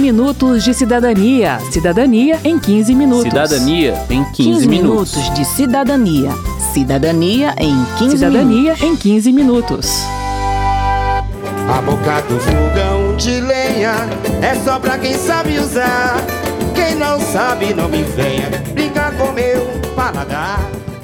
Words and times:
minutos 0.00 0.64
de 0.64 0.72
cidadania. 0.72 1.60
Cidadania 1.70 2.40
em 2.42 2.58
15 2.58 2.94
minutos. 2.94 3.24
Cidadania 3.24 3.94
em 4.08 4.24
15, 4.24 4.32
15 4.34 4.68
minutos. 4.68 5.14
minutos 5.14 5.34
de 5.34 5.44
cidadania. 5.44 6.30
Cidadania 6.72 7.54
em 7.58 7.84
15 7.98 8.16
Cidadania 8.16 8.74
minutos. 8.74 8.82
em 8.82 8.96
15 8.96 9.32
minutos. 9.32 10.02
A 11.68 11.82
boca 11.82 12.20
do 12.22 12.40
fogão 12.40 13.16
de 13.16 13.40
lenha 13.40 13.94
é 14.42 14.54
só 14.64 14.78
pra 14.80 14.98
quem 14.98 15.14
sabe 15.14 15.58
usar. 15.58 16.16
Quem 16.74 16.96
não 16.96 17.20
sabe, 17.20 17.74
não 17.74 17.88
me 17.88 18.02
venha 18.02 18.48
brincar 18.72 19.12
com 19.16 19.30
meu 19.32 19.66
paladar. 19.94 20.58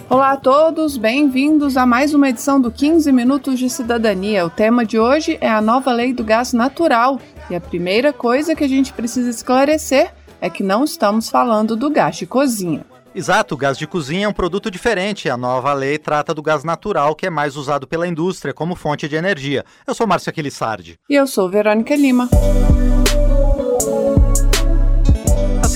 Olá 0.09 0.33
a 0.33 0.37
todos, 0.37 0.97
bem-vindos 0.97 1.77
a 1.77 1.85
mais 1.85 2.15
uma 2.15 2.29
edição 2.29 2.61
do 2.61 2.71
15 2.71 3.11
Minutos 3.13 3.59
de 3.59 3.69
Cidadania. 3.69 4.47
O 4.47 4.51
tema 4.51 4.85
de 4.85 4.99
hoje 4.99 5.37
é 5.41 5.49
a 5.49 5.61
nova 5.61 5.93
lei 5.93 6.13
do 6.15 6.25
gás 6.25 6.53
natural. 6.53 7.21
E 7.49 7.55
a 7.55 7.61
primeira 7.61 8.13
coisa 8.13 8.55
que 8.55 8.65
a 8.65 8.69
gente 8.69 8.93
precisa 8.93 9.31
esclarecer 9.31 10.13
é 10.41 10.51
que 10.51 10.63
não 10.63 10.85
estamos 10.85 11.31
falando 11.31 11.77
do 11.77 11.89
gás 11.91 12.17
de 12.17 12.27
cozinha. 12.27 12.85
Exato, 13.15 13.55
o 13.55 13.57
gás 13.57 13.79
de 13.79 13.87
cozinha 13.87 14.27
é 14.27 14.29
um 14.29 14.33
produto 14.33 14.71
diferente. 14.71 15.31
A 15.31 15.37
nova 15.37 15.73
lei 15.73 15.97
trata 15.97 16.35
do 16.35 16.43
gás 16.43 16.65
natural, 16.65 17.15
que 17.15 17.27
é 17.27 17.31
mais 17.31 17.57
usado 17.57 17.87
pela 17.87 18.07
indústria 18.07 18.53
como 18.53 18.75
fonte 18.75 19.09
de 19.09 19.17
energia. 19.17 19.65
Eu 19.87 19.95
sou 19.95 20.07
Márcio 20.07 20.29
Aquilissardi. 20.29 20.99
E 21.09 21.15
eu 21.15 21.27
sou 21.27 21.49
Verônica 21.49 21.97
Lima. 21.97 22.29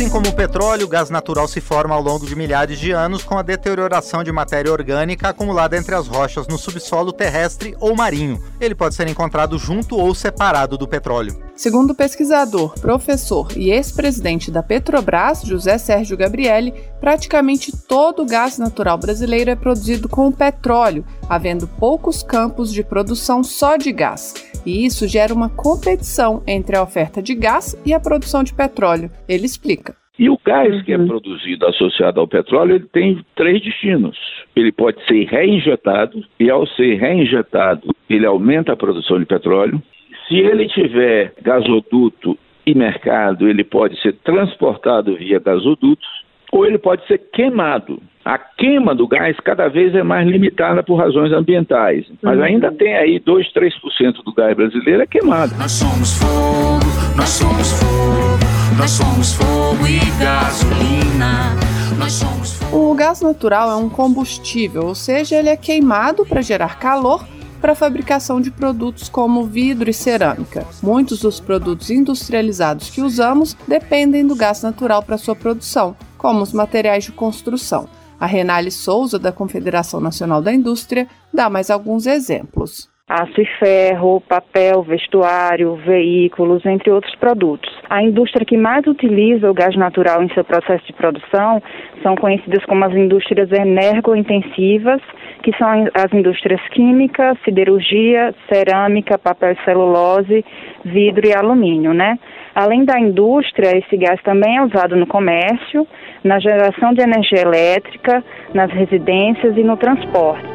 Assim 0.00 0.08
como 0.08 0.28
o 0.28 0.32
petróleo, 0.32 0.86
o 0.86 0.88
gás 0.88 1.10
natural 1.10 1.46
se 1.46 1.60
forma 1.60 1.94
ao 1.94 2.00
longo 2.00 2.24
de 2.24 2.34
milhares 2.34 2.78
de 2.78 2.90
anos 2.90 3.22
com 3.22 3.36
a 3.36 3.42
deterioração 3.42 4.24
de 4.24 4.32
matéria 4.32 4.72
orgânica 4.72 5.28
acumulada 5.28 5.76
entre 5.76 5.94
as 5.94 6.08
rochas 6.08 6.48
no 6.48 6.56
subsolo 6.56 7.12
terrestre 7.12 7.76
ou 7.78 7.94
marinho. 7.94 8.42
Ele 8.58 8.74
pode 8.74 8.94
ser 8.94 9.06
encontrado 9.08 9.58
junto 9.58 9.98
ou 9.98 10.14
separado 10.14 10.78
do 10.78 10.88
petróleo. 10.88 11.36
Segundo 11.54 11.90
o 11.90 11.94
pesquisador, 11.94 12.72
professor 12.80 13.48
e 13.54 13.70
ex-presidente 13.70 14.50
da 14.50 14.62
Petrobras, 14.62 15.42
José 15.42 15.76
Sérgio 15.76 16.16
Gabrielli, 16.16 16.72
praticamente 16.98 17.70
todo 17.70 18.22
o 18.22 18.26
gás 18.26 18.56
natural 18.56 18.96
brasileiro 18.96 19.50
é 19.50 19.54
produzido 19.54 20.08
com 20.08 20.28
o 20.28 20.32
petróleo, 20.32 21.04
havendo 21.28 21.68
poucos 21.68 22.22
campos 22.22 22.72
de 22.72 22.82
produção 22.82 23.44
só 23.44 23.76
de 23.76 23.92
gás. 23.92 24.32
E 24.64 24.84
isso 24.84 25.08
gera 25.08 25.32
uma 25.32 25.48
competição 25.48 26.42
entre 26.46 26.76
a 26.76 26.82
oferta 26.82 27.22
de 27.22 27.34
gás 27.34 27.80
e 27.84 27.92
a 27.94 28.00
produção 28.00 28.42
de 28.42 28.54
petróleo. 28.54 29.10
Ele 29.28 29.46
explica. 29.46 29.94
E 30.18 30.28
o 30.28 30.38
gás 30.44 30.82
que 30.82 30.92
é 30.92 30.98
produzido 30.98 31.66
associado 31.66 32.20
ao 32.20 32.28
petróleo, 32.28 32.74
ele 32.74 32.86
tem 32.92 33.24
três 33.34 33.62
destinos. 33.62 34.18
Ele 34.54 34.70
pode 34.70 35.02
ser 35.06 35.24
reinjetado, 35.24 36.22
e 36.38 36.50
ao 36.50 36.66
ser 36.66 36.96
reinjetado, 36.96 37.94
ele 38.08 38.26
aumenta 38.26 38.72
a 38.72 38.76
produção 38.76 39.18
de 39.18 39.24
petróleo. 39.24 39.82
Se 40.28 40.36
ele 40.36 40.68
tiver 40.68 41.32
gasoduto 41.40 42.36
e 42.66 42.74
mercado, 42.74 43.48
ele 43.48 43.64
pode 43.64 43.98
ser 44.02 44.12
transportado 44.22 45.16
via 45.16 45.38
gasodutos, 45.38 46.06
ou 46.52 46.66
ele 46.66 46.78
pode 46.78 47.06
ser 47.06 47.18
queimado. 47.32 48.00
A 48.24 48.38
queima 48.38 48.94
do 48.94 49.08
gás 49.08 49.36
cada 49.40 49.68
vez 49.68 49.94
é 49.94 50.02
mais 50.02 50.28
limitada 50.28 50.82
por 50.82 50.96
razões 50.96 51.32
ambientais, 51.32 52.04
mas 52.22 52.40
ainda 52.40 52.70
tem 52.70 52.94
aí 52.94 53.18
2, 53.18 53.52
3% 53.52 54.22
do 54.24 54.34
gás 54.34 54.54
brasileiro 54.54 55.02
é 55.02 55.06
queimado. 55.06 55.54
Nós 55.56 55.72
somos 55.72 56.18
fogo, 56.18 57.16
nós 57.16 57.28
somos 57.28 57.72
fogo, 57.80 58.78
nós 58.78 58.90
somos 58.90 59.34
fogo 59.34 59.86
e 59.86 59.98
gasolina. 60.22 61.56
Nós 61.98 62.12
somos 62.12 62.56
fogo. 62.58 62.90
O 62.90 62.94
gás 62.94 63.22
natural 63.22 63.70
é 63.70 63.76
um 63.76 63.88
combustível, 63.88 64.84
ou 64.84 64.94
seja, 64.94 65.36
ele 65.36 65.48
é 65.48 65.56
queimado 65.56 66.26
para 66.26 66.42
gerar 66.42 66.78
calor 66.78 67.24
para 67.60 67.72
a 67.72 67.76
fabricação 67.76 68.40
de 68.40 68.50
produtos 68.50 69.08
como 69.08 69.44
vidro 69.44 69.90
e 69.90 69.92
cerâmica. 69.92 70.66
Muitos 70.82 71.20
dos 71.20 71.40
produtos 71.40 71.90
industrializados 71.90 72.90
que 72.90 73.02
usamos 73.02 73.54
dependem 73.68 74.26
do 74.26 74.34
gás 74.34 74.62
natural 74.62 75.02
para 75.02 75.18
sua 75.18 75.36
produção, 75.36 75.94
como 76.20 76.42
os 76.42 76.52
materiais 76.52 77.04
de 77.04 77.12
construção. 77.12 77.88
A 78.20 78.26
Renale 78.26 78.70
Souza, 78.70 79.18
da 79.18 79.32
Confederação 79.32 80.00
Nacional 80.00 80.42
da 80.42 80.52
Indústria, 80.52 81.08
dá 81.32 81.48
mais 81.48 81.70
alguns 81.70 82.06
exemplos 82.06 82.89
aço 83.10 83.40
e 83.40 83.44
ferro, 83.58 84.22
papel, 84.28 84.82
vestuário, 84.82 85.74
veículos, 85.84 86.64
entre 86.64 86.92
outros 86.92 87.12
produtos. 87.16 87.68
A 87.90 88.00
indústria 88.00 88.46
que 88.46 88.56
mais 88.56 88.86
utiliza 88.86 89.50
o 89.50 89.54
gás 89.54 89.74
natural 89.74 90.22
em 90.22 90.32
seu 90.32 90.44
processo 90.44 90.86
de 90.86 90.92
produção 90.92 91.60
são 92.04 92.14
conhecidas 92.14 92.64
como 92.66 92.84
as 92.84 92.94
indústrias 92.94 93.50
energointensivas, 93.50 95.02
que 95.42 95.50
são 95.58 95.68
as 95.92 96.12
indústrias 96.12 96.60
química, 96.68 97.36
siderurgia, 97.44 98.32
cerâmica, 98.48 99.18
papel 99.18 99.52
e 99.52 99.64
celulose, 99.64 100.44
vidro 100.84 101.26
e 101.26 101.34
alumínio, 101.34 101.92
né? 101.92 102.16
Além 102.54 102.84
da 102.84 102.98
indústria, 103.00 103.76
esse 103.76 103.96
gás 103.96 104.22
também 104.22 104.56
é 104.56 104.62
usado 104.62 104.94
no 104.94 105.06
comércio, 105.06 105.84
na 106.22 106.38
geração 106.38 106.94
de 106.94 107.02
energia 107.02 107.42
elétrica, 107.42 108.22
nas 108.54 108.70
residências 108.70 109.56
e 109.56 109.64
no 109.64 109.76
transporte. 109.76 110.49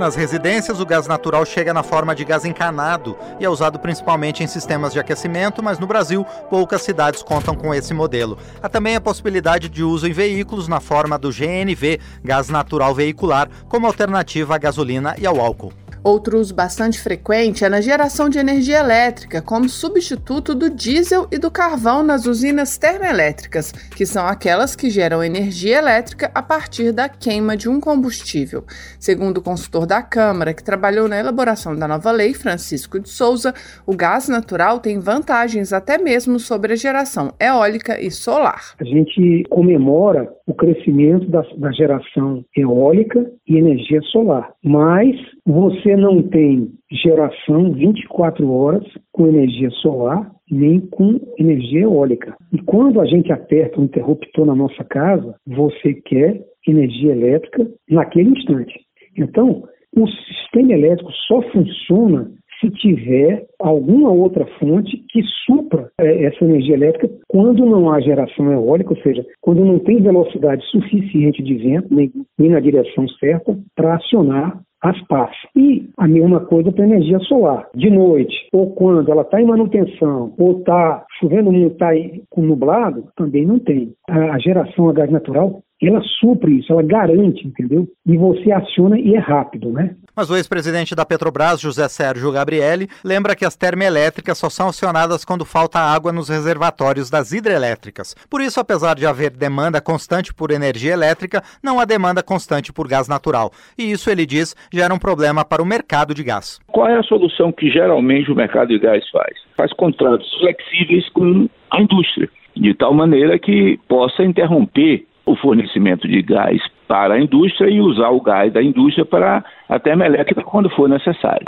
Nas 0.00 0.16
residências, 0.16 0.80
o 0.80 0.86
gás 0.86 1.06
natural 1.06 1.44
chega 1.44 1.74
na 1.74 1.82
forma 1.82 2.14
de 2.14 2.24
gás 2.24 2.46
encanado 2.46 3.18
e 3.38 3.44
é 3.44 3.50
usado 3.50 3.78
principalmente 3.78 4.42
em 4.42 4.46
sistemas 4.46 4.94
de 4.94 4.98
aquecimento, 4.98 5.62
mas 5.62 5.78
no 5.78 5.86
Brasil, 5.86 6.24
poucas 6.48 6.80
cidades 6.80 7.22
contam 7.22 7.54
com 7.54 7.74
esse 7.74 7.92
modelo. 7.92 8.38
Há 8.62 8.68
também 8.70 8.96
a 8.96 9.00
possibilidade 9.00 9.68
de 9.68 9.84
uso 9.84 10.08
em 10.08 10.12
veículos 10.12 10.68
na 10.68 10.80
forma 10.80 11.18
do 11.18 11.28
GNV, 11.28 12.00
gás 12.24 12.48
natural 12.48 12.94
veicular, 12.94 13.50
como 13.68 13.86
alternativa 13.86 14.54
à 14.54 14.58
gasolina 14.58 15.14
e 15.18 15.26
ao 15.26 15.38
álcool. 15.38 15.70
Outro 16.02 16.38
uso 16.38 16.54
bastante 16.54 16.98
frequente 16.98 17.62
é 17.62 17.68
na 17.68 17.82
geração 17.82 18.30
de 18.30 18.38
energia 18.38 18.78
elétrica, 18.78 19.42
como 19.42 19.68
substituto 19.68 20.54
do 20.54 20.70
diesel 20.70 21.26
e 21.30 21.36
do 21.36 21.50
carvão 21.50 22.02
nas 22.02 22.24
usinas 22.24 22.78
termoelétricas, 22.78 23.70
que 23.70 24.06
são 24.06 24.26
aquelas 24.26 24.74
que 24.74 24.88
geram 24.88 25.22
energia 25.22 25.76
elétrica 25.76 26.30
a 26.34 26.42
partir 26.42 26.90
da 26.90 27.06
queima 27.06 27.54
de 27.54 27.68
um 27.68 27.78
combustível. 27.78 28.64
Segundo 28.98 29.38
o 29.38 29.42
consultor 29.42 29.84
da 29.84 30.02
Câmara, 30.02 30.54
que 30.54 30.64
trabalhou 30.64 31.06
na 31.06 31.18
elaboração 31.18 31.76
da 31.76 31.86
nova 31.86 32.10
lei, 32.10 32.32
Francisco 32.32 32.98
de 32.98 33.10
Souza, 33.10 33.52
o 33.86 33.94
gás 33.94 34.26
natural 34.26 34.80
tem 34.80 34.98
vantagens 34.98 35.70
até 35.70 35.98
mesmo 35.98 36.38
sobre 36.38 36.72
a 36.72 36.76
geração 36.76 37.34
eólica 37.38 38.00
e 38.00 38.10
solar. 38.10 38.74
A 38.80 38.84
gente 38.84 39.44
comemora 39.50 40.32
o 40.46 40.54
crescimento 40.54 41.28
da, 41.28 41.42
da 41.58 41.70
geração 41.72 42.42
eólica 42.56 43.30
e 43.46 43.58
energia 43.58 44.00
solar, 44.02 44.52
mas 44.64 45.14
você 45.50 45.96
não 45.96 46.22
tem 46.22 46.70
geração 46.90 47.72
24 47.72 48.50
horas 48.50 48.84
com 49.12 49.26
energia 49.26 49.70
solar 49.70 50.30
nem 50.50 50.80
com 50.80 51.20
energia 51.38 51.82
eólica. 51.82 52.34
E 52.52 52.58
quando 52.62 53.00
a 53.00 53.06
gente 53.06 53.32
aperta 53.32 53.80
um 53.80 53.84
interruptor 53.84 54.44
na 54.44 54.54
nossa 54.54 54.82
casa, 54.84 55.34
você 55.46 55.94
quer 55.94 56.40
energia 56.66 57.12
elétrica 57.12 57.70
naquele 57.88 58.30
instante. 58.30 58.74
Então, 59.16 59.62
o 59.96 60.06
sistema 60.08 60.72
elétrico 60.72 61.10
só 61.28 61.40
funciona 61.50 62.30
se 62.60 62.70
tiver 62.70 63.46
alguma 63.58 64.10
outra 64.10 64.46
fonte 64.58 65.02
que 65.08 65.22
supra 65.46 65.90
é, 65.98 66.24
essa 66.24 66.44
energia 66.44 66.74
elétrica 66.74 67.10
quando 67.26 67.64
não 67.64 67.90
há 67.90 68.00
geração 68.00 68.52
eólica, 68.52 68.90
ou 68.90 69.00
seja, 69.02 69.24
quando 69.40 69.64
não 69.64 69.78
tem 69.78 70.02
velocidade 70.02 70.62
suficiente 70.66 71.42
de 71.42 71.54
vento, 71.54 71.92
nem, 71.94 72.12
nem 72.38 72.50
na 72.50 72.60
direção 72.60 73.08
certa, 73.08 73.58
para 73.74 73.94
acionar 73.94 74.60
as 74.82 75.00
partes. 75.06 75.38
E 75.56 75.88
a 75.96 76.08
mesma 76.08 76.40
coisa 76.40 76.72
para 76.72 76.84
a 76.84 76.88
energia 76.88 77.18
solar. 77.20 77.68
De 77.74 77.90
noite, 77.90 78.34
ou 78.52 78.72
quando 78.74 79.10
ela 79.10 79.22
está 79.22 79.40
em 79.40 79.46
manutenção, 79.46 80.32
ou 80.38 80.58
está 80.58 81.04
chovendo 81.18 81.52
muito, 81.52 81.72
está 81.72 81.90
com 82.30 82.42
nublado, 82.42 83.04
também 83.16 83.46
não 83.46 83.58
tem. 83.58 83.92
A, 84.08 84.38
geração 84.38 84.88
a 84.88 84.92
gás 84.92 85.10
natural 85.10 85.62
ela 85.82 86.02
supre 86.20 86.58
isso, 86.58 86.72
ela 86.72 86.82
garante, 86.82 87.46
entendeu? 87.46 87.88
E 88.06 88.16
você 88.16 88.52
aciona 88.52 88.98
e 88.98 89.14
é 89.14 89.18
rápido, 89.18 89.72
né? 89.72 89.96
Mas 90.20 90.28
o 90.28 90.36
ex-presidente 90.36 90.94
da 90.94 91.06
Petrobras, 91.06 91.58
José 91.58 91.88
Sérgio 91.88 92.30
Gabrielli, 92.30 92.90
lembra 93.02 93.34
que 93.34 93.42
as 93.42 93.56
termoelétricas 93.56 94.36
só 94.36 94.50
são 94.50 94.68
acionadas 94.68 95.24
quando 95.24 95.46
falta 95.46 95.78
água 95.78 96.12
nos 96.12 96.28
reservatórios 96.28 97.08
das 97.08 97.32
hidrelétricas. 97.32 98.14
Por 98.28 98.42
isso, 98.42 98.60
apesar 98.60 98.96
de 98.96 99.06
haver 99.06 99.30
demanda 99.30 99.80
constante 99.80 100.34
por 100.34 100.50
energia 100.50 100.92
elétrica, 100.92 101.42
não 101.62 101.80
há 101.80 101.86
demanda 101.86 102.22
constante 102.22 102.70
por 102.70 102.86
gás 102.86 103.08
natural. 103.08 103.50
E 103.78 103.90
isso, 103.90 104.10
ele 104.10 104.26
diz, 104.26 104.54
gera 104.70 104.92
um 104.92 104.98
problema 104.98 105.42
para 105.42 105.62
o 105.62 105.64
mercado 105.64 106.12
de 106.12 106.22
gás. 106.22 106.60
Qual 106.66 106.86
é 106.86 106.98
a 106.98 107.02
solução 107.02 107.50
que 107.50 107.70
geralmente 107.70 108.30
o 108.30 108.36
mercado 108.36 108.68
de 108.68 108.78
gás 108.78 109.02
faz? 109.08 109.38
Faz 109.56 109.72
contratos 109.72 110.30
flexíveis 110.38 111.08
com 111.14 111.48
a 111.70 111.80
indústria, 111.80 112.28
de 112.54 112.74
tal 112.74 112.92
maneira 112.92 113.38
que 113.38 113.80
possa 113.88 114.22
interromper 114.22 115.06
o 115.24 115.34
fornecimento 115.34 116.06
de 116.06 116.20
gás 116.20 116.60
para 116.90 117.14
a 117.14 117.20
indústria 117.20 117.70
e 117.70 117.80
usar 117.80 118.10
o 118.10 118.20
gás 118.20 118.52
da 118.52 118.60
indústria 118.60 119.04
para 119.04 119.44
a 119.68 119.78
termoelétrica 119.78 120.42
quando 120.42 120.68
for 120.70 120.88
necessário. 120.88 121.44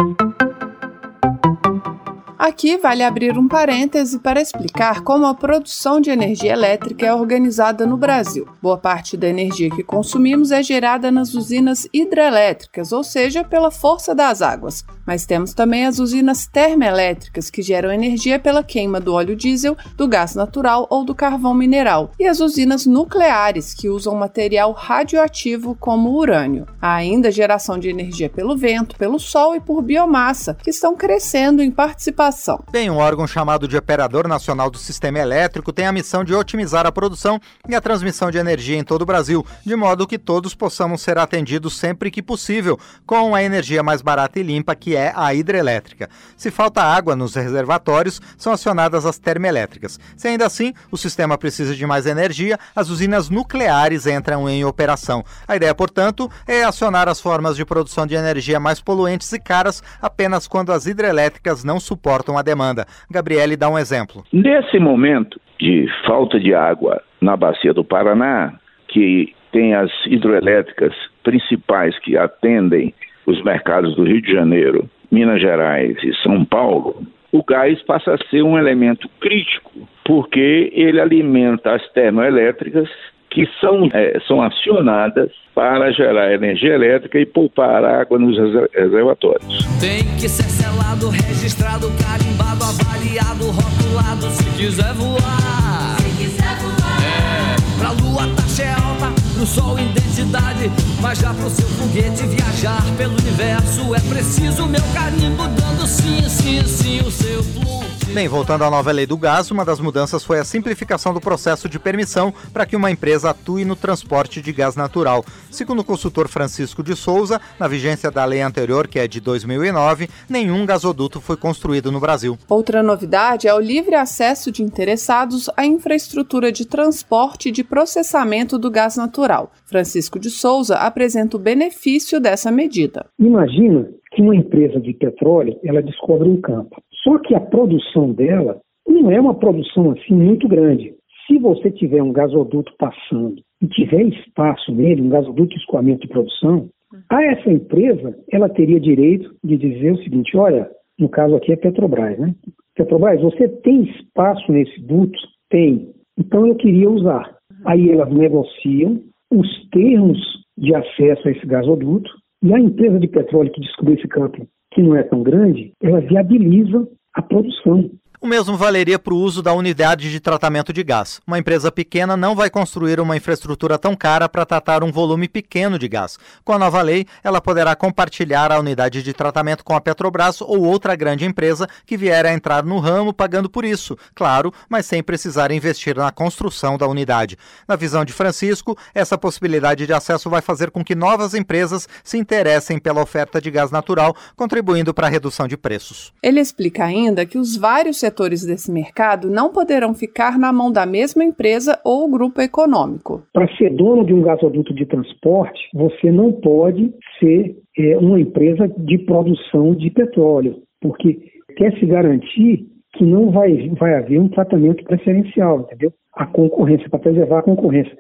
Aqui 2.43 2.77
vale 2.77 3.05
abrir 3.05 3.39
um 3.39 3.47
parêntese 3.47 4.19
para 4.19 4.41
explicar 4.43 5.03
como 5.03 5.27
a 5.27 5.33
produção 5.33 6.01
de 6.01 6.11
energia 6.11 6.53
elétrica 6.53 7.07
é 7.07 7.15
organizada 7.15 7.87
no 7.87 7.97
Brasil. 7.97 8.49
Boa 8.61 8.77
parte 8.77 9.17
da 9.17 9.29
energia 9.29 9.71
que 9.71 9.85
consumimos 9.85 10.51
é 10.51 10.61
gerada 10.61 11.13
nas 11.13 11.35
usinas 11.35 11.87
hidrelétricas, 11.95 12.91
ou 12.91 13.05
seja, 13.05 13.45
pela 13.45 13.71
força 13.71 14.13
das 14.13 14.43
águas. 14.43 14.85
Mas 15.07 15.25
temos 15.25 15.55
também 15.55 15.87
as 15.87 16.01
usinas 16.01 16.45
termoelétricas, 16.45 17.49
que 17.49 17.63
geram 17.63 17.93
energia 17.93 18.41
pela 18.41 18.65
queima 18.65 18.99
do 18.99 19.15
óleo 19.15 19.37
diesel, 19.37 19.77
do 19.97 20.09
gás 20.09 20.35
natural 20.35 20.89
ou 20.91 21.05
do 21.05 21.15
carvão 21.15 21.55
mineral, 21.55 22.11
e 22.19 22.27
as 22.27 22.41
usinas 22.41 22.87
nucleares, 22.87 23.73
que 23.73 23.89
usam 23.89 24.17
material 24.17 24.73
radioativo 24.73 25.77
como 25.79 26.11
urânio. 26.11 26.67
Há 26.81 26.95
ainda 26.95 27.31
geração 27.31 27.79
de 27.79 27.89
energia 27.89 28.29
pelo 28.29 28.57
vento, 28.57 28.97
pelo 28.97 29.21
sol 29.21 29.55
e 29.55 29.61
por 29.61 29.81
biomassa, 29.81 30.57
que 30.61 30.71
estão 30.71 30.97
crescendo 30.97 31.63
em 31.63 31.71
participação. 31.71 32.32
Tem 32.73 32.91
um 32.91 32.97
órgão 32.97 33.27
chamado 33.27 33.69
de 33.69 33.77
Operador 33.77 34.27
Nacional 34.27 34.71
do 34.71 34.79
Sistema 34.79 35.19
Elétrico, 35.19 35.73
tem 35.73 35.87
a 35.87 35.93
missão 35.93 36.25
de 36.25 36.35
otimizar 36.35 36.87
a 36.87 36.93
produção 36.93 37.39
e 37.69 37.75
a 37.75 37.81
transmissão 37.81 38.31
de 38.31 38.39
energia 38.39 38.79
em 38.79 38.85
todo 38.85 39.03
o 39.03 39.07
Brasil, 39.07 39.45
de 39.65 39.77
modo 39.77 40.07
que 40.07 40.19
todos 40.19 40.55
possamos 40.55 41.03
ser 41.03 41.19
atendidos 41.19 41.79
sempre 41.79 42.11
que 42.11 42.23
possível, 42.23 42.79
com 43.07 43.35
a 43.35 43.43
energia 43.43 43.83
mais 43.83 44.01
barata 44.01 44.41
e 44.41 44.43
limpa 44.43 44.75
que 44.75 44.97
é 44.97 45.13
a 45.15 45.35
hidrelétrica. 45.35 46.09
Se 46.37 46.51
falta 46.51 46.83
água 46.83 47.15
nos 47.15 47.35
reservatórios, 47.35 48.21
são 48.39 48.53
acionadas 48.53 49.05
as 49.05 49.19
termoelétricas. 49.19 50.01
Se 50.17 50.29
ainda 50.29 50.47
assim 50.47 50.73
o 50.91 50.97
sistema 50.97 51.37
precisa 51.37 51.75
de 51.75 51.87
mais 51.87 52.07
energia, 52.07 52.59
as 52.75 52.89
usinas 52.89 53.29
nucleares 53.29 54.07
entram 54.07 54.49
em 54.49 54.65
operação. 54.65 55.25
A 55.47 55.57
ideia, 55.57 55.75
portanto, 55.75 56.31
é 56.47 56.65
acionar 56.65 57.09
as 57.09 57.21
formas 57.21 57.57
de 57.57 57.65
produção 57.65 58.07
de 58.07 58.15
energia 58.15 58.59
mais 58.59 58.81
poluentes 58.81 59.31
e 59.33 59.39
caras 59.39 59.83
apenas 60.01 60.47
quando 60.47 60.73
as 60.73 60.87
hidrelétricas 60.87 61.63
não 61.63 61.79
suportam 61.79 62.22
a 62.39 62.43
demanda. 62.43 62.87
Gabriele 63.11 63.57
dá 63.57 63.69
um 63.69 63.79
exemplo. 63.79 64.23
Nesse 64.33 64.79
momento 64.79 65.41
de 65.59 65.89
falta 66.07 66.39
de 66.39 66.55
água 66.55 67.03
na 67.21 67.37
bacia 67.37 67.73
do 67.73 67.85
Paraná, 67.85 68.55
que 68.89 69.35
tem 69.53 69.75
as 69.75 69.91
hidrelétricas 70.07 70.95
principais 71.23 71.99
que 72.01 72.17
atendem 72.17 72.95
os 73.27 73.43
mercados 73.43 73.95
do 73.95 74.05
Rio 74.05 74.21
de 74.21 74.33
Janeiro, 74.33 74.89
Minas 75.11 75.41
Gerais 75.41 75.97
e 76.03 76.15
São 76.23 76.45
Paulo, 76.45 77.03
o 77.31 77.43
gás 77.43 77.81
passa 77.83 78.15
a 78.15 78.19
ser 78.29 78.43
um 78.43 78.59
elemento 78.59 79.09
crítico, 79.21 79.71
porque 80.05 80.71
ele 80.75 81.01
alimenta 81.01 81.75
as 81.75 81.87
termoelétricas 81.93 82.89
que 83.33 83.49
são, 83.61 83.89
é, 83.93 84.19
são 84.29 84.43
acionadas 84.43 85.31
para 85.55 85.91
gerar 85.93 86.33
energia 86.33 86.75
elétrica 86.75 87.19
e 87.19 87.27
poupar 87.27 87.85
água 87.85 88.19
nos 88.19 88.37
reservatórios. 88.75 89.67
Tem 89.81 90.05
que 90.17 90.29
ser 90.29 90.45
selado, 90.45 91.09
registrado, 91.09 91.91
carimbado, 92.03 92.65
avaliado, 92.65 93.47
rotulado, 93.51 94.31
se 94.31 94.45
quiser 94.57 94.93
voar. 94.95 95.97
Se 95.99 96.23
quiser 96.23 96.57
voar. 96.61 96.99
É, 97.03 97.81
pra 97.81 97.91
lua 97.91 98.35
taxa 98.37 98.63
é 98.63 98.73
alta, 98.73 99.13
pro 99.35 99.47
sol 99.47 99.79
intensidade, 99.79 100.71
mas 101.01 101.19
já 101.19 101.33
pro 101.33 101.49
seu 101.49 101.69
foguete 101.69 102.27
viajar 102.27 102.83
pelo 102.97 103.13
universo 103.13 103.95
é 103.95 104.01
preciso 104.13 104.67
meu 104.67 104.83
carimbo 104.95 105.49
dando 105.49 105.87
sim, 105.87 106.23
sim, 106.29 106.63
sim 106.65 107.01
o 107.01 107.11
seu 107.11 107.43
fluxo. 107.43 107.82
Bem, 108.15 108.29
voltando 108.29 108.63
à 108.63 108.71
nova 108.71 108.93
lei 108.93 109.07
do 109.07 109.17
gás, 109.17 109.51
uma 109.51 109.65
das 109.65 109.81
mudanças 109.81 110.23
foi 110.23 110.39
a 110.39 110.45
simplificação 110.45 111.15
do 111.15 111.21
processo 111.21 111.67
de 111.67 111.79
permissão 111.79 112.31
para 112.53 112.67
que 112.67 112.77
uma 112.77 112.91
empresa 112.91 113.31
atue 113.31 113.65
no 113.65 113.75
transporte 113.75 114.43
de 114.43 114.53
gás 114.53 114.77
natural. 114.77 115.25
Segundo 115.51 115.79
o 115.81 115.85
consultor 115.85 116.29
Francisco 116.29 116.83
de 116.83 116.95
Souza, 116.95 117.41
na 117.59 117.67
vigência 117.67 118.11
da 118.11 118.23
lei 118.27 118.43
anterior, 118.43 118.87
que 118.87 118.99
é 118.99 119.09
de 119.09 119.19
2009, 119.19 120.11
nenhum 120.29 120.67
gasoduto 120.67 121.23
foi 121.23 121.39
construído 121.39 121.91
no 121.91 122.01
Brasil. 122.01 122.37
Outra 122.51 122.83
novidade 122.83 123.49
é 123.49 123.55
o 123.55 123.59
livre 123.59 123.95
acesso 123.95 124.53
de 124.53 124.63
interessados 124.63 125.49
à 125.57 125.65
infraestrutura 125.65 126.53
de 126.53 126.67
transporte 126.67 127.49
e 127.49 127.53
de 127.53 127.65
processamento 127.65 128.59
do 128.59 128.71
gás 128.71 128.95
natural. 128.95 129.51
Francisco 129.65 130.19
de 130.19 130.29
Souza 130.29 130.77
apresenta 130.77 131.39
o 131.39 131.41
benefício 131.41 132.21
dessa 132.21 132.53
medida. 132.53 133.07
Imagina 133.19 133.89
que 134.15 134.21
uma 134.21 134.37
empresa 134.37 134.79
de 134.79 134.93
petróleo 134.93 135.59
ela 135.65 135.83
descobre 135.83 136.29
um 136.29 136.39
campo. 136.39 136.77
Só 137.03 137.19
que 137.19 137.35
a 137.35 137.41
produção 137.41 138.13
dela 138.13 138.61
não 138.87 139.11
é 139.11 139.21
uma 139.21 139.35
produção 139.35 139.91
assim 139.91 140.15
muito 140.15 140.49
grande. 140.49 140.95
Se 141.27 141.39
você 141.39 141.71
tiver 141.71 142.03
um 142.03 142.13
gasoduto 142.13 142.73
passando 142.79 143.41
e 143.61 143.67
tiver 143.69 144.03
espaço 144.03 144.73
nele, 144.73 145.03
um 145.03 145.09
gasoduto 145.09 145.55
de 145.55 145.61
escoamento 145.61 146.03
de 146.03 146.09
produção, 146.09 146.69
a 147.09 147.23
essa 147.25 147.51
empresa 147.51 148.17
ela 148.31 148.49
teria 148.49 148.79
direito 148.79 149.35
de 149.43 149.57
dizer 149.57 149.93
o 149.93 150.03
seguinte: 150.03 150.37
olha, 150.37 150.69
no 150.99 151.09
caso 151.09 151.35
aqui 151.37 151.53
é 151.53 151.57
Petrobras, 151.57 152.19
né? 152.19 152.35
Petrobras, 152.77 153.21
você 153.21 153.49
tem 153.49 153.85
espaço 153.85 154.51
nesse 154.51 154.81
duto? 154.83 155.19
Tem. 155.49 155.91
Então 156.19 156.47
eu 156.47 156.55
queria 156.57 156.91
usar. 156.91 157.37
Aí 157.65 157.91
elas 157.91 158.13
negociam 158.13 159.01
os 159.31 159.69
termos 159.71 160.19
de 160.59 160.75
acesso 160.75 161.29
a 161.29 161.31
esse 161.31 161.47
gasoduto 161.47 162.11
e 162.43 162.53
a 162.53 162.61
empresa 162.61 162.99
de 162.99 163.09
petróleo 163.09 163.51
que 163.53 163.61
descobriu 163.61 163.97
esse 163.97 164.09
campo 164.09 164.47
que 164.75 164.83
não 164.83 164.97
é 164.97 165.03
tão 165.03 165.23
grande, 165.23 165.73
ela 165.81 166.01
viabiliza 166.01 166.89
a 167.15 167.23
produção. 167.23 167.91
O 168.23 168.27
mesmo 168.29 168.57
valeria 168.57 169.01
para 169.01 169.13
o 169.13 169.19
uso 169.19 169.43
da 169.43 169.53
unidade 169.53 170.09
de 170.09 170.21
tratamento 170.21 170.73
de 170.73 170.85
gás. 170.85 171.21
Uma 171.27 171.41
empresa 171.41 171.73
pequena 171.73 172.17
não 172.17 172.37
vai 172.37 172.49
construir 172.49 173.01
uma 173.01 173.17
infraestrutura 173.17 173.77
tão 173.77 173.97
cara 173.97 174.29
para 174.29 174.47
tratar 174.47 174.85
um 174.85 174.93
volume 174.93 175.27
pequeno 175.27 175.77
de 175.77 175.89
gás. 175.89 176.17
Com 176.45 176.53
a 176.53 176.59
nova 176.59 176.81
lei, 176.83 177.05
ela 177.25 177.41
poderá 177.41 177.75
compartilhar 177.75 178.53
a 178.53 178.61
unidade 178.61 179.03
de 179.03 179.13
tratamento 179.13 179.65
com 179.65 179.75
a 179.75 179.81
Petrobras 179.81 180.41
ou 180.41 180.63
outra 180.63 180.95
grande 180.95 181.25
empresa 181.25 181.67
que 181.85 181.97
vier 181.97 182.25
a 182.25 182.33
entrar 182.33 182.63
no 182.63 182.79
ramo 182.79 183.13
pagando 183.13 183.51
por 183.51 183.65
isso, 183.65 183.99
claro, 184.15 184.55
mas 184.69 184.87
sem 184.87 185.03
precisar 185.03 185.51
investir 185.51 185.97
na 185.97 186.13
construção 186.13 186.79
da 186.79 186.87
unidade. 186.87 187.37
Na 187.67 187.75
visão 187.75 188.05
de 188.05 188.13
Francisco, 188.13 188.79
essa 188.95 189.19
possibilidade 189.19 189.85
de 189.85 189.93
acesso 189.93 190.31
vai 190.31 190.41
fazer 190.41 190.71
com 190.71 190.85
que 190.85 190.95
novas 190.95 191.35
empresas 191.35 191.89
se 192.05 192.19
interessem 192.19 192.79
pela 192.79 193.03
oferta 193.03 193.41
de 193.41 193.51
gás 193.51 193.73
natural, 193.73 194.15
contribuindo 194.37 194.95
para 194.95 195.09
a 195.09 195.11
redução 195.11 195.49
de 195.49 195.57
preços. 195.57 196.13
Ele 196.23 196.39
explica 196.39 196.85
ainda 196.85 197.27
que 197.27 197.37
os 197.37 197.57
vários 197.57 197.99
setores 197.99 198.12
desse 198.47 198.71
mercado 198.71 199.31
não 199.31 199.53
poderão 199.53 199.95
ficar 199.95 200.39
na 200.39 200.53
mão 200.53 200.71
da 200.71 200.87
mesma 200.87 201.25
empresa 201.25 201.79
ou 201.85 202.11
grupo 202.11 202.41
econômico. 202.41 203.23
Para 203.33 203.49
ser 203.57 203.71
dono 203.75 204.05
de 204.05 204.13
um 204.13 204.23
gasoduto 204.23 204.75
de 204.75 204.87
transporte, 204.87 205.61
você 205.75 206.11
não 206.11 206.33
pode 206.33 206.93
ser 207.19 207.57
é, 207.79 207.97
uma 207.99 208.21
empresa 208.21 208.69
de 208.69 208.99
produção 208.99 209.75
de 209.75 209.91
petróleo, 209.91 210.63
porque 210.81 211.19
quer 211.57 211.73
se 211.79 211.87
garantir 211.87 212.67
que 212.95 213.05
não 213.05 213.31
vai, 213.31 213.71
vai 213.71 213.95
haver 213.95 214.21
um 214.21 214.29
tratamento 214.29 214.85
preferencial, 214.85 215.61
entendeu? 215.61 215.93
A 216.15 216.27
concorrência, 216.27 216.89
para 216.91 216.99
preservar 216.99 217.39
a 217.39 217.43
concorrência. 217.43 217.97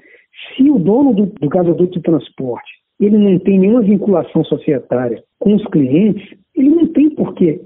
Se 0.56 0.70
o 0.70 0.79
dono 0.79 1.15
do, 1.15 1.26
do 1.26 1.49
gasoduto 1.49 1.93
de 1.93 2.03
transporte 2.03 2.82
ele 3.00 3.19
não 3.19 3.38
tem 3.41 3.58
nenhuma 3.58 3.82
vinculação 3.82 4.44
societária 4.44 5.23
com 5.38 5.55
os 5.55 5.65
clientes, 5.67 6.23
ele 6.55 6.70
não 6.70 6.87
tem 6.87 7.11
por 7.11 7.35
que 7.35 7.61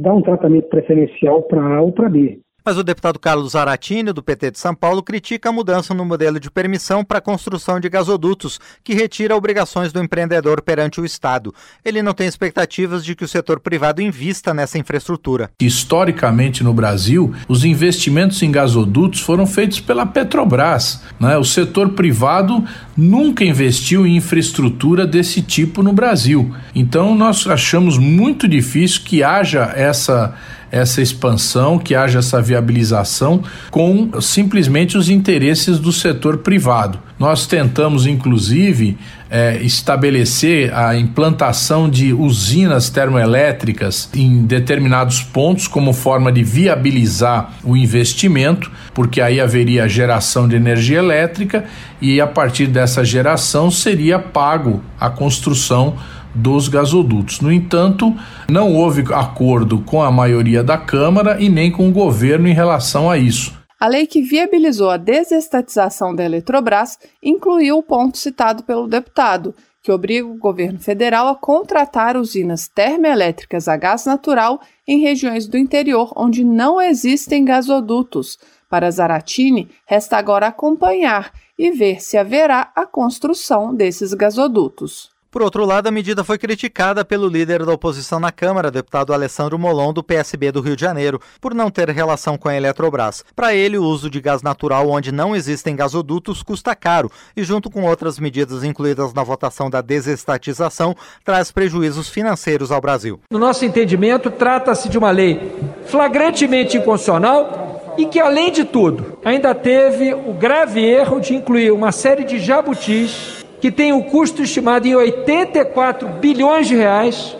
dar 0.00 0.14
um 0.14 0.22
tratamento 0.22 0.68
preferencial 0.68 1.42
para 1.42 1.62
A 1.62 1.80
ou 1.82 1.92
para 1.92 2.08
B. 2.08 2.40
Mas 2.64 2.78
o 2.78 2.84
deputado 2.84 3.18
Carlos 3.18 3.56
Aratini, 3.56 4.12
do 4.12 4.22
PT 4.22 4.52
de 4.52 4.58
São 4.58 4.74
Paulo, 4.74 5.02
critica 5.02 5.48
a 5.48 5.52
mudança 5.52 5.92
no 5.92 6.04
modelo 6.04 6.38
de 6.38 6.50
permissão 6.50 7.04
para 7.04 7.18
a 7.18 7.20
construção 7.20 7.80
de 7.80 7.88
gasodutos, 7.88 8.60
que 8.84 8.94
retira 8.94 9.36
obrigações 9.36 9.92
do 9.92 10.00
empreendedor 10.00 10.62
perante 10.62 11.00
o 11.00 11.04
Estado. 11.04 11.52
Ele 11.84 12.02
não 12.02 12.14
tem 12.14 12.28
expectativas 12.28 13.04
de 13.04 13.16
que 13.16 13.24
o 13.24 13.28
setor 13.28 13.58
privado 13.58 14.00
invista 14.00 14.54
nessa 14.54 14.78
infraestrutura. 14.78 15.50
Historicamente, 15.60 16.62
no 16.62 16.72
Brasil, 16.72 17.34
os 17.48 17.64
investimentos 17.64 18.40
em 18.42 18.52
gasodutos 18.52 19.20
foram 19.20 19.46
feitos 19.46 19.80
pela 19.80 20.06
Petrobras. 20.06 21.02
Né? 21.18 21.36
O 21.36 21.44
setor 21.44 21.90
privado 21.90 22.64
nunca 22.96 23.44
investiu 23.44 24.06
em 24.06 24.16
infraestrutura 24.16 25.06
desse 25.06 25.42
tipo 25.42 25.82
no 25.82 25.92
Brasil. 25.92 26.54
Então, 26.74 27.14
nós 27.14 27.46
achamos 27.46 27.98
muito 27.98 28.46
difícil 28.46 29.02
que 29.04 29.22
haja 29.22 29.72
essa 29.74 30.34
essa 30.72 31.02
expansão, 31.02 31.78
que 31.78 31.94
haja 31.94 32.20
essa 32.20 32.40
viabilização 32.40 33.42
com 33.70 34.10
simplesmente 34.22 34.96
os 34.96 35.10
interesses 35.10 35.78
do 35.78 35.92
setor 35.92 36.38
privado. 36.38 36.98
Nós 37.18 37.46
tentamos, 37.46 38.06
inclusive, 38.06 38.96
é, 39.30 39.58
estabelecer 39.62 40.74
a 40.74 40.96
implantação 40.96 41.88
de 41.88 42.12
usinas 42.12 42.90
termoelétricas 42.90 44.08
em 44.14 44.44
determinados 44.44 45.22
pontos 45.22 45.68
como 45.68 45.92
forma 45.92 46.32
de 46.32 46.42
viabilizar 46.42 47.52
o 47.62 47.76
investimento, 47.76 48.72
porque 48.94 49.20
aí 49.20 49.40
haveria 49.40 49.88
geração 49.88 50.48
de 50.48 50.56
energia 50.56 50.98
elétrica 50.98 51.64
e 52.00 52.20
a 52.20 52.26
partir 52.26 52.66
dessa 52.66 53.04
geração 53.04 53.70
seria 53.70 54.18
pago 54.18 54.82
a 54.98 55.08
construção 55.08 55.96
dos 56.34 56.68
gasodutos. 56.68 57.40
No 57.40 57.52
entanto, 57.52 58.14
não 58.48 58.74
houve 58.74 59.02
acordo 59.12 59.80
com 59.80 60.02
a 60.02 60.10
maioria 60.10 60.62
da 60.62 60.78
Câmara 60.78 61.40
e 61.40 61.48
nem 61.48 61.70
com 61.70 61.88
o 61.88 61.92
governo 61.92 62.48
em 62.48 62.54
relação 62.54 63.10
a 63.10 63.18
isso. 63.18 63.60
A 63.78 63.88
lei 63.88 64.06
que 64.06 64.22
viabilizou 64.22 64.90
a 64.90 64.96
desestatização 64.96 66.14
da 66.14 66.24
Eletrobras 66.24 66.98
incluiu 67.22 67.78
o 67.78 67.82
ponto 67.82 68.16
citado 68.16 68.62
pelo 68.62 68.86
deputado, 68.86 69.54
que 69.82 69.90
obriga 69.90 70.26
o 70.26 70.38
governo 70.38 70.78
federal 70.78 71.26
a 71.26 71.34
contratar 71.34 72.16
usinas 72.16 72.68
termoelétricas 72.68 73.66
a 73.66 73.76
gás 73.76 74.06
natural 74.06 74.60
em 74.86 75.00
regiões 75.00 75.48
do 75.48 75.58
interior 75.58 76.12
onde 76.14 76.44
não 76.44 76.80
existem 76.80 77.44
gasodutos. 77.44 78.38
Para 78.70 78.90
Zaratini, 78.90 79.68
resta 79.84 80.16
agora 80.16 80.46
acompanhar 80.46 81.32
e 81.58 81.72
ver 81.72 82.00
se 82.00 82.16
haverá 82.16 82.70
a 82.74 82.86
construção 82.86 83.74
desses 83.74 84.14
gasodutos. 84.14 85.11
Por 85.32 85.40
outro 85.40 85.64
lado, 85.64 85.86
a 85.86 85.90
medida 85.90 86.22
foi 86.22 86.36
criticada 86.36 87.06
pelo 87.06 87.26
líder 87.26 87.64
da 87.64 87.72
oposição 87.72 88.20
na 88.20 88.30
Câmara, 88.30 88.70
deputado 88.70 89.14
Alessandro 89.14 89.58
Molon, 89.58 89.90
do 89.90 90.02
PSB 90.02 90.52
do 90.52 90.60
Rio 90.60 90.76
de 90.76 90.82
Janeiro, 90.82 91.18
por 91.40 91.54
não 91.54 91.70
ter 91.70 91.88
relação 91.88 92.36
com 92.36 92.50
a 92.50 92.54
Eletrobras. 92.54 93.24
Para 93.34 93.54
ele, 93.54 93.78
o 93.78 93.82
uso 93.82 94.10
de 94.10 94.20
gás 94.20 94.42
natural 94.42 94.90
onde 94.90 95.10
não 95.10 95.34
existem 95.34 95.74
gasodutos 95.74 96.42
custa 96.42 96.76
caro 96.76 97.10
e, 97.34 97.42
junto 97.42 97.70
com 97.70 97.84
outras 97.84 98.18
medidas 98.18 98.62
incluídas 98.62 99.14
na 99.14 99.22
votação 99.22 99.70
da 99.70 99.80
desestatização, 99.80 100.94
traz 101.24 101.50
prejuízos 101.50 102.10
financeiros 102.10 102.70
ao 102.70 102.82
Brasil. 102.82 103.18
No 103.30 103.38
nosso 103.38 103.64
entendimento, 103.64 104.30
trata-se 104.30 104.90
de 104.90 104.98
uma 104.98 105.10
lei 105.10 105.50
flagrantemente 105.86 106.76
inconstitucional 106.76 107.94
e 107.96 108.04
que, 108.04 108.20
além 108.20 108.52
de 108.52 108.64
tudo, 108.64 109.18
ainda 109.24 109.54
teve 109.54 110.12
o 110.12 110.34
grave 110.34 110.84
erro 110.84 111.20
de 111.20 111.34
incluir 111.34 111.70
uma 111.70 111.90
série 111.90 112.22
de 112.22 112.38
jabutis 112.38 113.41
que 113.62 113.70
tem 113.70 113.92
um 113.92 114.02
custo 114.02 114.42
estimado 114.42 114.88
em 114.88 114.96
84 114.96 116.08
bilhões 116.08 116.66
de 116.66 116.74
reais, 116.74 117.36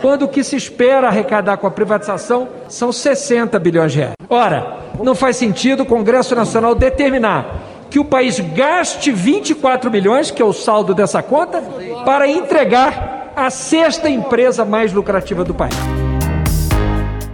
quando 0.00 0.22
o 0.22 0.28
que 0.28 0.42
se 0.42 0.56
espera 0.56 1.06
arrecadar 1.06 1.58
com 1.58 1.66
a 1.66 1.70
privatização 1.70 2.48
são 2.66 2.90
60 2.90 3.58
bilhões 3.58 3.92
de 3.92 3.98
reais. 3.98 4.14
Ora, 4.30 4.78
não 5.02 5.14
faz 5.14 5.36
sentido 5.36 5.82
o 5.82 5.86
Congresso 5.86 6.34
Nacional 6.34 6.74
determinar 6.74 7.60
que 7.90 7.98
o 7.98 8.04
país 8.06 8.40
gaste 8.40 9.12
24 9.12 9.90
bilhões, 9.90 10.30
que 10.30 10.40
é 10.40 10.44
o 10.46 10.52
saldo 10.52 10.94
dessa 10.94 11.22
conta, 11.22 11.62
para 12.06 12.26
entregar 12.26 13.34
a 13.36 13.50
sexta 13.50 14.08
empresa 14.08 14.64
mais 14.64 14.94
lucrativa 14.94 15.44
do 15.44 15.52
país. 15.52 15.95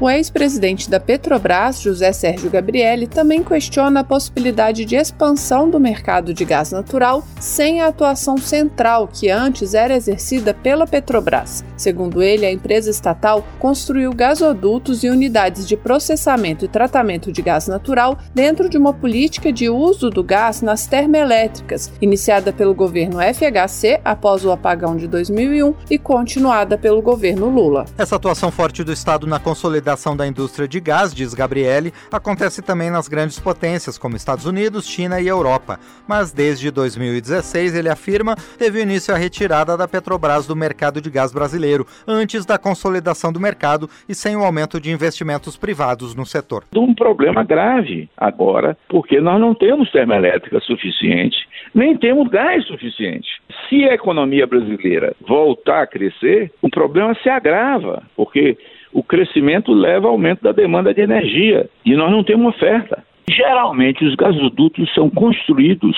O 0.02 0.10
ex-presidente 0.10 0.90
da 0.90 0.98
Petrobras, 0.98 1.80
José 1.80 2.10
Sérgio 2.10 2.50
Gabrielli, 2.50 3.06
também 3.06 3.40
questiona 3.40 4.00
a 4.00 4.04
possibilidade 4.04 4.84
de 4.84 4.96
expansão 4.96 5.70
do 5.70 5.78
mercado 5.78 6.34
de 6.34 6.44
gás 6.44 6.72
natural 6.72 7.24
sem 7.38 7.80
a 7.80 7.86
atuação 7.86 8.36
central 8.36 9.06
que 9.06 9.30
antes 9.30 9.74
era 9.74 9.94
exercida 9.94 10.52
pela 10.52 10.88
Petrobras. 10.88 11.64
Segundo 11.76 12.20
ele, 12.20 12.44
a 12.44 12.50
empresa 12.50 12.90
estatal 12.90 13.46
construiu 13.60 14.12
gasodutos 14.12 15.04
e 15.04 15.08
unidades 15.08 15.68
de 15.68 15.76
processamento 15.76 16.64
e 16.64 16.68
tratamento 16.68 17.30
de 17.30 17.40
gás 17.40 17.68
natural 17.68 18.18
dentro 18.34 18.68
de 18.68 18.76
uma 18.76 18.92
política 18.92 19.52
de 19.52 19.70
uso 19.70 20.10
do 20.10 20.24
gás 20.24 20.62
nas 20.62 20.84
termoelétricas, 20.84 21.92
iniciada 22.00 22.52
pelo 22.52 22.74
governo 22.74 23.20
FHC 23.20 24.00
após 24.04 24.44
o 24.44 24.50
apagão 24.50 24.96
de 24.96 25.06
2001 25.06 25.74
e 25.88 25.96
continuada 25.96 26.76
pelo 26.76 27.00
governo 27.00 27.48
Lula. 27.48 27.84
Essa 27.96 28.16
atuação 28.16 28.50
forte 28.50 28.82
do 28.82 28.92
Estado 28.92 29.28
na 29.28 29.38
consolidação 29.38 29.91
consolidação 29.92 30.16
da 30.16 30.26
indústria 30.26 30.66
de 30.66 30.80
gás, 30.80 31.14
diz 31.14 31.34
Gabriele, 31.34 31.92
acontece 32.10 32.62
também 32.62 32.90
nas 32.90 33.08
grandes 33.08 33.38
potências 33.38 33.98
como 33.98 34.16
Estados 34.16 34.46
Unidos, 34.46 34.86
China 34.86 35.20
e 35.20 35.28
Europa. 35.28 35.78
Mas 36.08 36.32
desde 36.32 36.70
2016, 36.70 37.74
ele 37.74 37.88
afirma, 37.88 38.34
teve 38.58 38.82
início 38.82 39.14
a 39.14 39.18
retirada 39.18 39.76
da 39.76 39.86
Petrobras 39.86 40.46
do 40.46 40.56
mercado 40.56 41.00
de 41.00 41.10
gás 41.10 41.32
brasileiro, 41.32 41.86
antes 42.06 42.44
da 42.46 42.58
consolidação 42.58 43.32
do 43.32 43.40
mercado 43.40 43.88
e 44.08 44.14
sem 44.14 44.36
o 44.36 44.44
aumento 44.44 44.80
de 44.80 44.90
investimentos 44.90 45.56
privados 45.56 46.14
no 46.14 46.24
setor. 46.24 46.64
Um 46.74 46.94
problema 46.94 47.44
grave 47.44 48.08
agora, 48.16 48.76
porque 48.88 49.20
nós 49.20 49.40
não 49.40 49.54
temos 49.54 49.90
termoelétrica 49.90 50.60
suficiente, 50.60 51.36
nem 51.74 51.96
temos 51.96 52.28
gás 52.28 52.64
suficiente. 52.66 53.28
Se 53.68 53.84
a 53.84 53.94
economia 53.94 54.46
brasileira 54.46 55.14
voltar 55.26 55.82
a 55.82 55.86
crescer, 55.86 56.50
o 56.60 56.68
problema 56.68 57.14
se 57.22 57.28
agrava, 57.28 58.02
porque 58.16 58.56
o 58.92 59.02
crescimento 59.02 59.72
leva 59.72 60.06
ao 60.06 60.12
aumento 60.12 60.42
da 60.42 60.52
demanda 60.52 60.92
de 60.92 61.00
energia 61.00 61.68
e 61.84 61.94
nós 61.94 62.10
não 62.10 62.22
temos 62.22 62.54
oferta. 62.54 63.02
Geralmente 63.28 64.04
os 64.04 64.14
gasodutos 64.14 64.92
são 64.94 65.08
construídos 65.08 65.96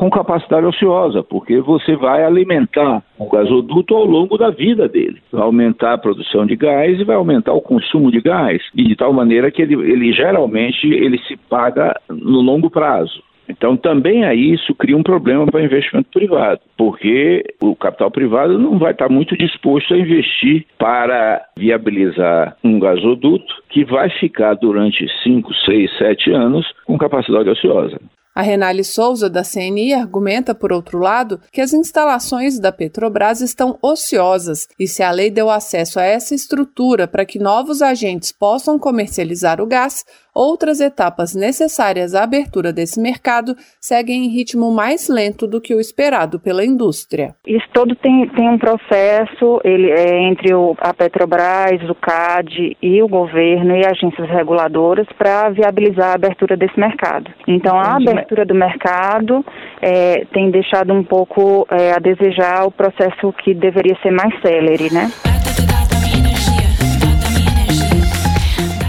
com 0.00 0.08
capacidade 0.08 0.64
ociosa, 0.64 1.22
porque 1.22 1.60
você 1.60 1.94
vai 1.94 2.24
alimentar 2.24 3.02
o 3.18 3.28
gasoduto 3.28 3.94
ao 3.94 4.06
longo 4.06 4.38
da 4.38 4.48
vida 4.48 4.88
dele. 4.88 5.20
Vai 5.30 5.42
aumentar 5.42 5.92
a 5.92 5.98
produção 5.98 6.46
de 6.46 6.56
gás 6.56 6.98
e 6.98 7.04
vai 7.04 7.16
aumentar 7.16 7.52
o 7.52 7.60
consumo 7.60 8.10
de 8.10 8.18
gás, 8.18 8.62
e 8.74 8.82
de 8.84 8.96
tal 8.96 9.12
maneira 9.12 9.50
que 9.50 9.60
ele, 9.60 9.74
ele 9.74 10.10
geralmente 10.10 10.86
ele 10.86 11.18
se 11.28 11.36
paga 11.36 11.94
no 12.08 12.40
longo 12.40 12.70
prazo. 12.70 13.22
Então, 13.50 13.76
também 13.76 14.24
aí 14.24 14.54
isso 14.54 14.74
cria 14.74 14.96
um 14.96 15.02
problema 15.02 15.44
para 15.46 15.60
o 15.60 15.64
investimento 15.64 16.08
privado, 16.10 16.60
porque 16.76 17.44
o 17.60 17.74
capital 17.74 18.10
privado 18.10 18.58
não 18.58 18.78
vai 18.78 18.92
estar 18.92 19.08
muito 19.08 19.36
disposto 19.36 19.92
a 19.92 19.98
investir 19.98 20.64
para 20.78 21.44
viabilizar 21.56 22.56
um 22.62 22.78
gasoduto 22.78 23.52
que 23.68 23.84
vai 23.84 24.08
ficar 24.08 24.54
durante 24.54 25.04
5, 25.24 25.54
6, 25.66 25.98
7 25.98 26.30
anos 26.30 26.66
com 26.86 26.96
capacidade 26.96 27.48
ociosa. 27.50 27.98
A 28.32 28.42
Renale 28.42 28.84
Souza, 28.84 29.28
da 29.28 29.42
CNI, 29.42 29.92
argumenta, 29.92 30.54
por 30.54 30.72
outro 30.72 30.98
lado, 30.98 31.40
que 31.52 31.60
as 31.60 31.72
instalações 31.72 32.60
da 32.60 32.70
Petrobras 32.70 33.40
estão 33.40 33.76
ociosas 33.82 34.68
e 34.78 34.86
se 34.86 35.02
a 35.02 35.10
lei 35.10 35.30
deu 35.30 35.50
acesso 35.50 35.98
a 35.98 36.04
essa 36.04 36.32
estrutura 36.32 37.08
para 37.08 37.26
que 37.26 37.40
novos 37.40 37.82
agentes 37.82 38.30
possam 38.30 38.78
comercializar 38.78 39.60
o 39.60 39.66
gás, 39.66 40.04
outras 40.34 40.80
etapas 40.80 41.34
necessárias 41.34 42.14
à 42.14 42.24
abertura 42.24 42.72
desse 42.72 43.00
mercado 43.00 43.54
seguem 43.80 44.24
em 44.24 44.28
ritmo 44.28 44.70
mais 44.72 45.08
lento 45.08 45.46
do 45.46 45.60
que 45.60 45.74
o 45.74 45.80
esperado 45.80 46.38
pela 46.38 46.64
indústria. 46.64 47.34
Isso 47.46 47.66
todo 47.72 47.94
tem, 47.96 48.28
tem 48.30 48.48
um 48.48 48.58
processo 48.58 49.60
ele, 49.64 49.90
é, 49.90 50.22
entre 50.28 50.54
o, 50.54 50.76
a 50.80 50.92
Petrobras, 50.94 51.88
o 51.88 51.94
CAD 51.94 52.76
e 52.82 53.02
o 53.02 53.08
governo 53.08 53.76
e 53.76 53.86
agências 53.86 54.28
reguladoras 54.28 55.06
para 55.16 55.50
viabilizar 55.50 56.10
a 56.10 56.14
abertura 56.14 56.56
desse 56.56 56.78
mercado. 56.78 57.30
Então, 57.46 57.78
a 57.78 57.96
abertura 57.96 58.44
do 58.44 58.54
mercado 58.54 59.44
é, 59.80 60.24
tem 60.32 60.50
deixado 60.50 60.92
um 60.92 61.02
pouco 61.02 61.66
é, 61.70 61.92
a 61.92 61.98
desejar 61.98 62.66
o 62.66 62.70
processo 62.70 63.32
que 63.44 63.54
deveria 63.54 63.96
ser 64.02 64.10
mais 64.10 64.32
célere, 64.40 64.92
né? 64.92 65.10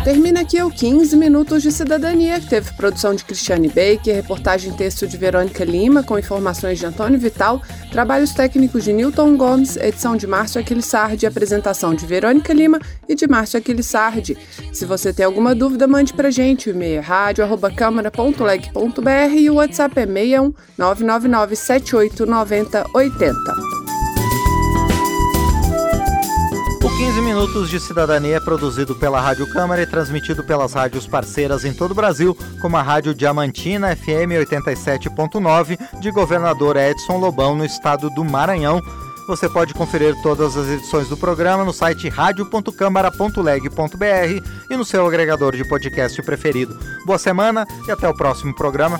Termina 0.03 0.41
aqui 0.41 0.59
o 0.63 0.71
15 0.71 1.15
Minutos 1.15 1.61
de 1.61 1.71
Cidadania, 1.71 2.39
que 2.39 2.49
teve 2.49 2.73
produção 2.73 3.13
de 3.13 3.23
Cristiane 3.23 3.67
Baker, 3.67 4.15
reportagem 4.15 4.73
texto 4.73 5.07
de 5.07 5.15
Verônica 5.15 5.63
Lima, 5.63 6.01
com 6.01 6.17
informações 6.17 6.79
de 6.79 6.87
Antônio 6.87 7.19
Vital, 7.19 7.61
trabalhos 7.91 8.31
técnicos 8.31 8.83
de 8.83 8.93
Newton 8.93 9.37
Gomes, 9.37 9.77
edição 9.77 10.17
de 10.17 10.25
Márcio 10.25 10.59
Aquilissardi, 10.59 11.27
apresentação 11.27 11.93
de 11.93 12.03
Verônica 12.07 12.51
Lima 12.51 12.79
e 13.07 13.13
de 13.13 13.27
Márcio 13.27 13.59
Aquilissardi. 13.59 14.35
Se 14.73 14.85
você 14.85 15.13
tem 15.13 15.23
alguma 15.23 15.53
dúvida, 15.53 15.87
mande 15.87 16.13
pra 16.13 16.31
gente. 16.31 16.67
O 16.67 16.71
e-mail 16.71 16.97
é 16.97 17.01
rádio.câmara.leg.br 17.01 19.35
e 19.37 19.51
o 19.51 19.55
WhatsApp 19.55 19.99
é 19.99 20.07
61 20.07 20.51
999 20.79 21.55
78 21.55 22.25
90 26.81 26.81
80. 26.81 26.91
15 27.01 27.21
Minutos 27.21 27.69
de 27.69 27.79
Cidadania 27.79 28.37
é 28.37 28.39
produzido 28.39 28.95
pela 28.95 29.21
Rádio 29.21 29.45
Câmara 29.47 29.81
e 29.81 29.85
transmitido 29.85 30.43
pelas 30.43 30.73
rádios 30.73 31.05
parceiras 31.05 31.63
em 31.63 31.73
todo 31.73 31.91
o 31.91 31.95
Brasil, 31.95 32.35
como 32.59 32.77
a 32.77 32.81
Rádio 32.81 33.13
Diamantina 33.13 33.95
FM 33.95 34.49
87.9 34.49 35.77
de 35.99 36.09
Governador 36.11 36.77
Edson 36.77 37.17
Lobão, 37.17 37.55
no 37.55 37.65
estado 37.65 38.09
do 38.09 38.25
Maranhão. 38.25 38.81
Você 39.27 39.47
pode 39.47 39.73
conferir 39.73 40.15
todas 40.23 40.57
as 40.57 40.67
edições 40.67 41.07
do 41.07 41.15
programa 41.15 41.63
no 41.63 41.71
site 41.71 42.09
radio.câmara.leg.br 42.09 44.47
e 44.69 44.75
no 44.75 44.83
seu 44.83 45.05
agregador 45.05 45.55
de 45.55 45.63
podcast 45.63 46.19
preferido. 46.23 46.77
Boa 47.05 47.19
semana 47.19 47.67
e 47.87 47.91
até 47.91 48.09
o 48.09 48.15
próximo 48.15 48.55
programa. 48.55 48.99